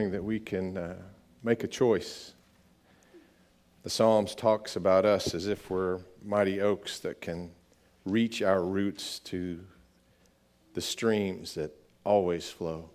[0.00, 0.96] morning that we can uh,
[1.42, 2.32] make a choice.
[3.82, 7.50] The Psalms talks about us as if we're mighty oaks that can
[8.06, 9.62] reach our roots to
[10.72, 12.88] the streams that always flow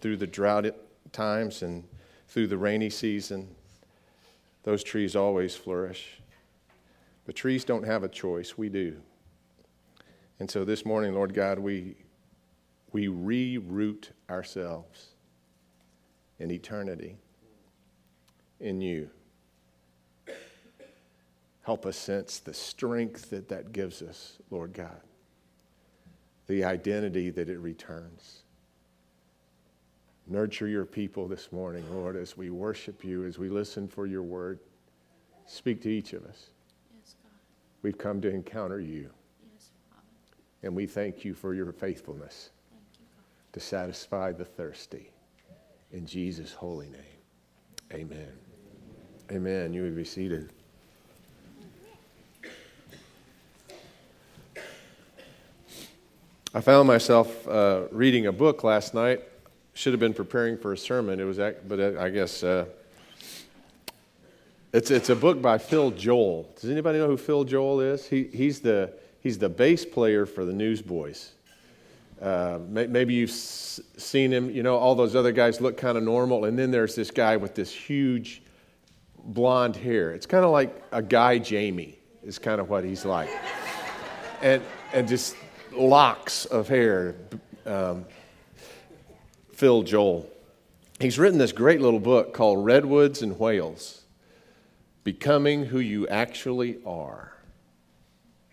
[0.00, 0.66] through the drought
[1.10, 1.82] times and
[2.28, 3.48] through the rainy season.
[4.62, 6.20] Those trees always flourish.
[7.26, 9.00] But trees don't have a choice, we do.
[10.38, 11.96] And so this morning, Lord God, we,
[12.92, 15.08] we reroot ourselves
[16.40, 17.16] in eternity
[18.58, 19.08] in you.
[21.62, 25.00] Help us sense the strength that that gives us, Lord God,
[26.46, 28.42] the identity that it returns.
[30.26, 34.22] Nurture your people this morning, Lord, as we worship you, as we listen for your
[34.22, 34.58] word.
[35.46, 36.46] Speak to each of us.
[36.96, 37.14] Yes,
[37.82, 39.10] We've come to encounter you.
[39.52, 39.70] Yes,
[40.62, 43.06] And we thank you for your faithfulness you,
[43.52, 45.10] to satisfy the thirsty.
[45.92, 47.00] In Jesus' holy name,
[47.92, 48.28] amen.
[49.32, 49.72] Amen.
[49.72, 50.50] You may be seated.
[56.52, 59.22] I found myself uh, reading a book last night.
[59.74, 61.20] Should have been preparing for a sermon.
[61.20, 62.66] It was, but I guess uh,
[64.72, 66.52] it's it's a book by Phil Joel.
[66.60, 68.06] Does anybody know who Phil Joel is?
[68.06, 71.32] He, he's the He's the bass player for the Newsboys.
[72.20, 74.50] Uh, maybe you've seen him.
[74.50, 77.36] You know, all those other guys look kind of normal, and then there's this guy
[77.36, 78.42] with this huge
[79.18, 80.12] blonde hair.
[80.12, 83.30] It's kind of like a guy Jamie, is kind of what he's like.
[84.42, 85.36] and, and just
[85.72, 87.14] locks of hair.
[87.66, 88.04] Um,
[89.52, 90.28] Phil Joel.
[91.00, 94.02] He's written this great little book called Redwoods and Whales
[95.04, 97.30] Becoming Who You Actually Are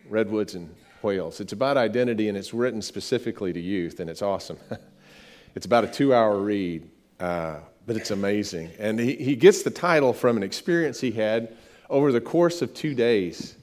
[0.09, 0.73] redwoods and
[1.03, 1.39] whales.
[1.39, 4.57] It's about identity and it's written specifically to youth, and it's awesome.
[5.55, 8.71] it's about a two hour read, uh, but it's amazing.
[8.79, 11.55] And he, he gets the title from an experience he had
[11.89, 13.55] over the course of two days.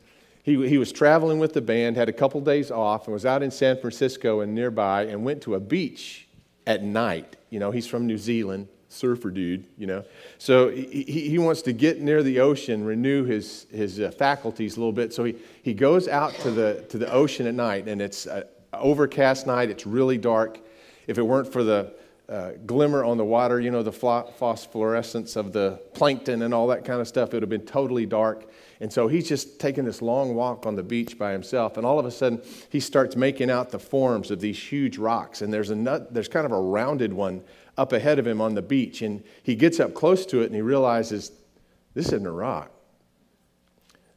[0.42, 3.42] He, he was traveling with the band, had a couple days off, and was out
[3.42, 6.28] in San Francisco and nearby, and went to a beach
[6.66, 7.36] at night.
[7.50, 10.04] You know, he's from New Zealand surfer dude, you know.
[10.38, 14.80] So he, he wants to get near the ocean, renew his, his uh, faculties a
[14.80, 15.12] little bit.
[15.12, 18.44] So he, he goes out to the, to the ocean at night, and it's an
[18.72, 19.70] overcast night.
[19.70, 20.60] It's really dark.
[21.06, 21.94] If it weren't for the
[22.28, 26.84] uh, glimmer on the water, you know, the phosphorescence of the plankton and all that
[26.84, 28.50] kind of stuff, it would have been totally dark.
[28.80, 31.76] And so he's just taking this long walk on the beach by himself.
[31.76, 35.42] And all of a sudden, he starts making out the forms of these huge rocks.
[35.42, 37.42] And there's, a nut, there's kind of a rounded one
[37.76, 39.02] up ahead of him on the beach.
[39.02, 41.32] And he gets up close to it and he realizes
[41.94, 42.70] this isn't a rock,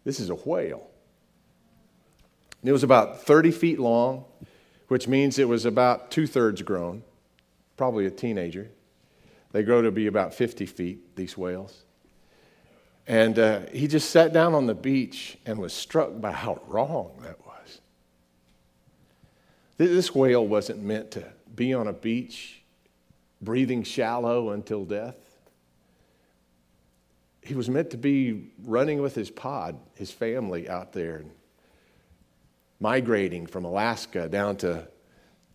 [0.04, 0.88] this is a whale.
[2.62, 4.26] And it was about 30 feet long,
[4.88, 7.04] which means it was about two thirds grown,
[7.78, 8.70] probably a teenager.
[9.52, 11.84] They grow to be about 50 feet, these whales.
[13.08, 17.12] And uh, he just sat down on the beach and was struck by how wrong
[17.22, 17.80] that was.
[19.78, 21.24] This whale wasn't meant to
[21.56, 22.64] be on a beach
[23.42, 25.16] breathing shallow until death.
[27.42, 31.24] He was meant to be running with his pod, his family out there,
[32.80, 34.88] migrating from Alaska down to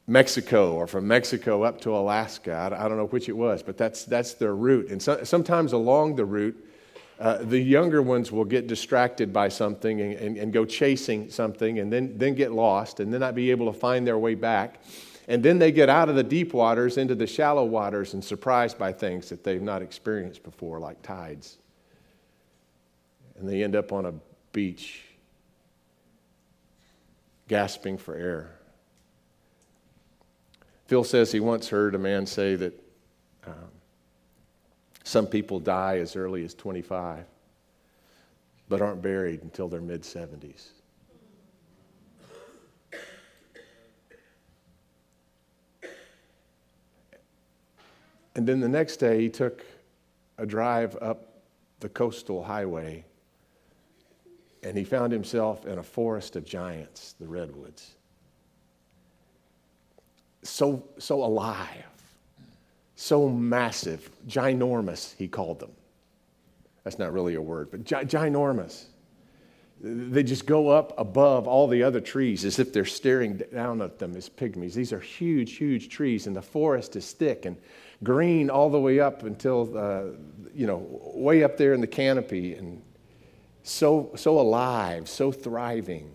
[0.06, 2.74] Mexico or from Mexico up to Alaska.
[2.76, 4.90] I don't know which it was, but that's, that's their route.
[4.90, 6.56] And so, sometimes along the route,
[7.20, 11.78] uh, the younger ones will get distracted by something and, and, and go chasing something
[11.78, 14.82] and then, then get lost and then not be able to find their way back.
[15.28, 18.78] And then they get out of the deep waters into the shallow waters and surprised
[18.78, 21.58] by things that they've not experienced before, like tides.
[23.38, 24.14] And they end up on a
[24.52, 25.02] beach
[27.48, 28.58] gasping for air.
[30.86, 32.84] Phil says he once heard a man say that
[33.46, 33.54] um,
[35.04, 37.24] some people die as early as 25,
[38.68, 40.70] but aren't buried until their mid 70s.
[48.34, 49.64] And then the next day, he took
[50.38, 51.32] a drive up
[51.80, 53.04] the coastal highway
[54.62, 57.94] and he found himself in a forest of giants, the redwoods.
[60.44, 61.84] So, so alive,
[62.94, 65.72] so massive, ginormous, he called them.
[66.84, 68.84] That's not really a word, but gi- ginormous.
[69.80, 73.98] They just go up above all the other trees as if they're staring down at
[73.98, 74.74] them as pygmies.
[74.74, 77.56] These are huge, huge trees, and the forest is thick and
[78.02, 80.02] green all the way up until, uh,
[80.54, 82.82] you know, way up there in the canopy, and
[83.62, 86.10] so, so alive, so thriving,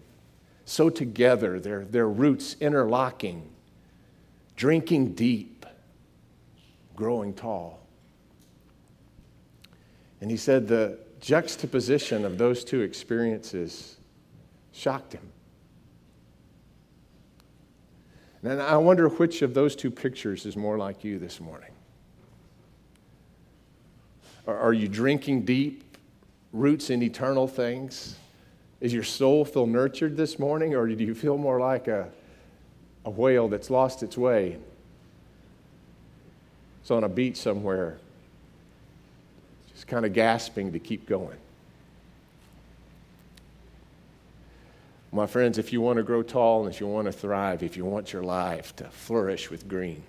[0.66, 3.50] so together, their, their roots interlocking,
[4.56, 5.66] drinking deep,
[6.95, 7.80] growing tall.
[10.19, 13.98] And he said the juxtaposition of those two experiences
[14.72, 15.31] shocked him.
[18.44, 21.72] And I wonder which of those two pictures is more like you this morning.
[24.45, 25.84] Are you drinking deep,
[26.54, 28.16] roots in eternal things?
[28.80, 32.10] Is your soul feel nurtured this morning, or do you feel more like a,
[33.04, 34.57] a whale that's lost its way?
[36.81, 37.98] It's on a beach somewhere,
[39.74, 41.38] just kind of gasping to keep going.
[45.18, 47.75] My friends, if you want to grow tall and if you want to thrive, if
[47.75, 50.04] you want your life to flourish with green,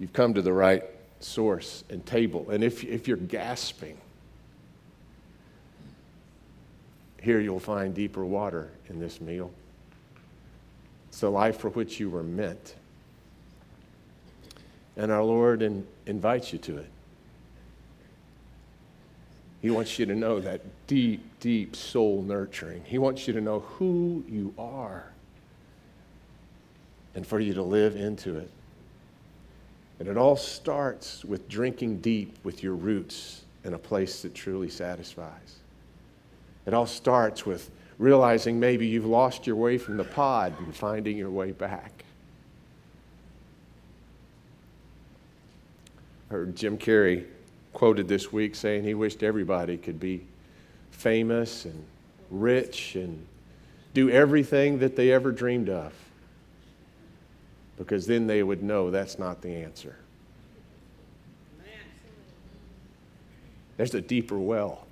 [0.00, 0.82] you've come to the right
[1.20, 2.50] source and table.
[2.50, 3.96] And if, if you're gasping,
[7.20, 9.52] here you'll find deeper water in this meal.
[11.10, 12.74] It's the life for which you were meant.
[14.96, 16.90] And our Lord in, invites you to it.
[19.62, 22.82] He wants you to know that deep, deep soul nurturing.
[22.84, 25.12] He wants you to know who you are
[27.14, 28.50] and for you to live into it.
[30.00, 34.68] And it all starts with drinking deep with your roots in a place that truly
[34.68, 35.60] satisfies.
[36.66, 41.16] It all starts with realizing maybe you've lost your way from the pod and finding
[41.16, 42.04] your way back.
[46.28, 47.26] I heard Jim Carrey
[47.72, 50.24] quoted this week saying he wished everybody could be
[50.90, 51.84] famous and
[52.30, 53.26] rich and
[53.94, 55.92] do everything that they ever dreamed of.
[57.76, 59.96] Because then they would know that's not the answer.
[63.76, 64.86] There's a deeper well.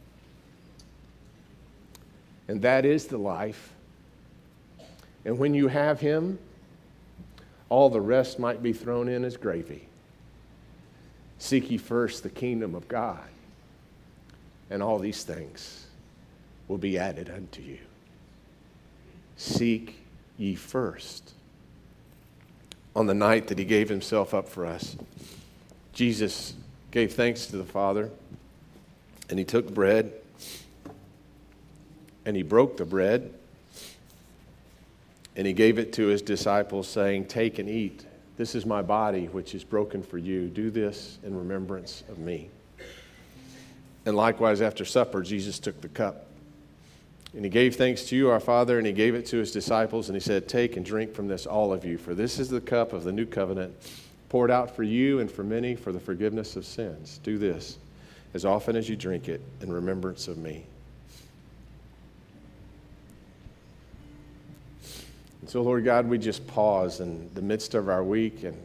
[2.49, 3.73] And that is the life.
[5.25, 6.39] And when you have Him,
[7.69, 9.87] all the rest might be thrown in as gravy.
[11.41, 13.27] Seek ye first the kingdom of God,
[14.69, 15.87] and all these things
[16.69, 17.79] will be added unto you.
[19.37, 19.97] Seek
[20.37, 21.33] ye first.
[22.95, 24.97] On the night that he gave himself up for us,
[25.95, 26.53] Jesus
[26.91, 28.11] gave thanks to the Father,
[29.31, 30.13] and he took bread,
[32.27, 33.33] and he broke the bread,
[35.35, 38.05] and he gave it to his disciples, saying, Take and eat.
[38.41, 40.49] This is my body, which is broken for you.
[40.49, 42.49] Do this in remembrance of me.
[44.07, 46.25] And likewise, after supper, Jesus took the cup.
[47.35, 50.09] And he gave thanks to you, our Father, and he gave it to his disciples,
[50.09, 52.63] and he said, Take and drink from this, all of you, for this is the
[52.63, 53.75] cup of the new covenant,
[54.31, 57.21] poured out for you and for many for the forgiveness of sins.
[57.23, 57.77] Do this
[58.33, 60.65] as often as you drink it in remembrance of me.
[65.41, 68.57] And so, Lord God, we just pause in the midst of our week and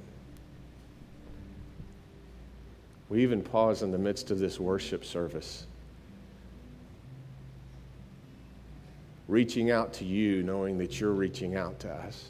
[3.09, 5.65] we even pause in the midst of this worship service.
[9.27, 12.29] Reaching out to you, knowing that you're reaching out to us.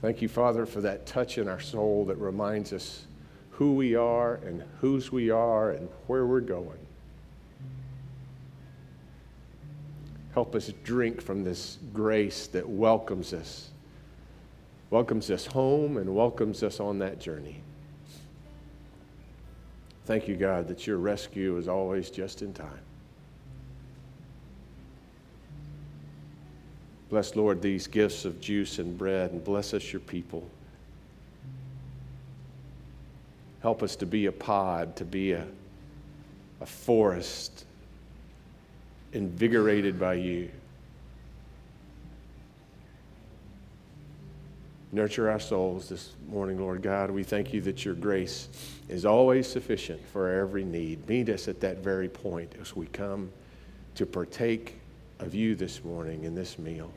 [0.00, 3.06] Thank you, Father, for that touch in our soul that reminds us
[3.50, 6.78] who we are and whose we are and where we're going.
[10.32, 13.70] Help us drink from this grace that welcomes us,
[14.90, 17.60] welcomes us home, and welcomes us on that journey.
[20.06, 22.80] Thank you, God, that your rescue is always just in time.
[27.10, 30.48] Bless, Lord, these gifts of juice and bread, and bless us, your people.
[33.60, 35.46] Help us to be a pod, to be a,
[36.62, 37.66] a forest
[39.12, 40.50] invigorated by you.
[44.94, 47.10] Nurture our souls this morning, Lord God.
[47.10, 48.48] We thank you that your grace
[48.90, 51.08] is always sufficient for every need.
[51.08, 53.30] Meet us at that very point as we come
[53.94, 54.80] to partake
[55.18, 56.90] of you this morning in this meal.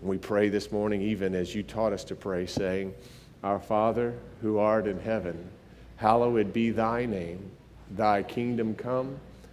[0.00, 2.94] we pray this morning, even as you taught us to pray, saying,
[3.42, 5.50] Our Father who art in heaven,
[5.96, 7.50] hallowed be thy name,
[7.90, 9.18] thy kingdom come.